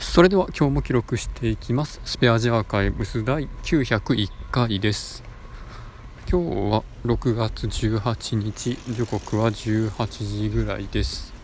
[0.00, 2.00] それでは今日も記録していきます。
[2.06, 5.22] スペアジアーカイブス第901回です。
[6.28, 11.34] 今日は6月18日時刻は18時ぐらいです。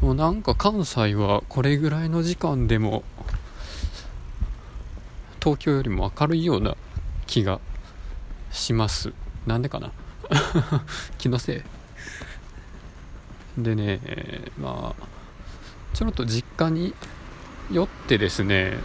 [0.00, 3.02] もうなんか関西はこれぐらいの時間でも
[5.42, 6.76] 東京よりも明るいような
[7.26, 7.60] 気が
[8.52, 9.12] します。
[9.44, 9.90] なんでかな？
[11.18, 11.64] 気のせ
[13.58, 13.62] い。
[13.62, 14.00] でね
[14.56, 15.21] まあ
[15.94, 16.94] ちょっと実家に
[17.70, 18.78] 寄ってですね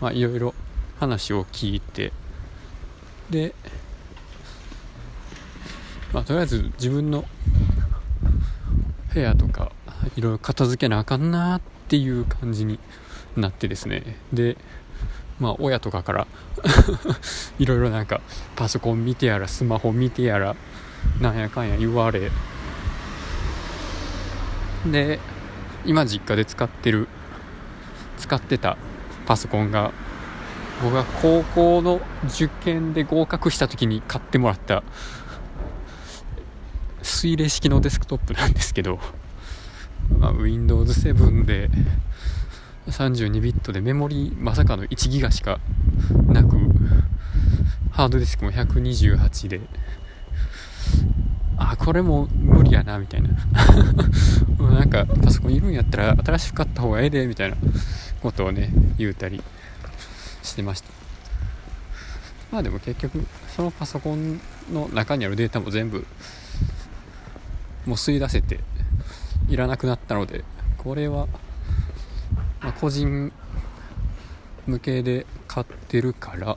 [0.00, 0.54] まあいろいろ
[0.98, 2.12] 話を聞いて
[3.30, 3.54] で
[6.12, 7.24] まあとりあえず自分の
[9.12, 9.72] 部屋とか
[10.16, 12.78] いろいろ片付けなあかんなっていう感じに
[13.36, 14.16] なってですね。
[14.32, 14.56] で
[15.40, 16.26] まあ親とかから
[17.58, 18.20] いろいろなんか
[18.54, 20.54] パソコン見てやらスマホ見てやら
[21.20, 22.30] なんやかんや言われ
[24.86, 25.18] で
[25.86, 27.08] 今実家で使ってる
[28.18, 28.76] 使ってた
[29.26, 29.92] パソコンが
[30.82, 34.82] 僕が高校の受験で合格した時に買ってもらった
[37.02, 38.98] 水冷式のデスクトップなんですけど、
[40.18, 41.70] まあ、Windows 7で
[42.86, 45.60] 32ビットでメモリまさかの1ギガしか
[46.26, 46.56] なく
[47.90, 49.60] ハードディスクも128で
[51.72, 53.30] あこれも無理やなみたいな。
[54.58, 57.56] もうなんかパソコンいるんやったら新しく買った方がええでみたいな
[58.22, 59.42] ことをね言うたり
[60.42, 60.88] してました。
[62.52, 64.40] まあでも結局そのパソコン
[64.72, 66.06] の中にあるデータも全部
[67.86, 68.60] もう吸い出せて
[69.48, 70.44] いらなくなったので
[70.78, 71.26] これは、
[72.60, 73.32] まあ、個人
[74.66, 76.56] 向けで買ってるから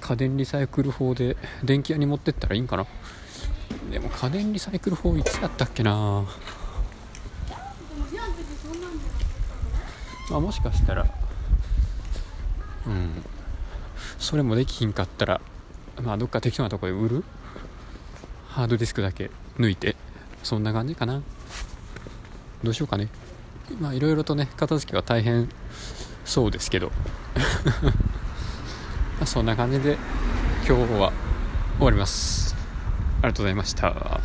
[0.00, 2.86] 家電リサイクル法で電気屋に持ってったらいいんかな。
[3.90, 6.24] でも家電リサイクル法いつやったっけな。
[10.30, 11.06] まあもしかしたら
[12.86, 13.24] うん。
[14.18, 15.40] それもできひんかったら
[16.02, 17.24] まあどっか適当なとこで売る？
[18.48, 19.96] ハードディスクだけ抜いて。
[20.42, 21.20] そんな感じかな。
[22.62, 23.08] どうしようかね。
[23.80, 25.48] まあいろいろとね片付けは大変
[26.24, 26.92] そうですけど。
[29.20, 29.98] まそんな感じで
[30.66, 31.12] 今日は
[31.76, 32.59] 終わります。
[33.22, 34.20] ありがとうございました。